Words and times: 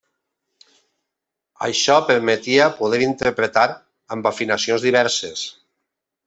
Això 1.67 1.97
permetia 2.07 2.71
poder 2.79 3.03
interpretar 3.09 3.67
amb 4.17 4.31
afinacions 4.31 4.89
diverses. 4.89 5.45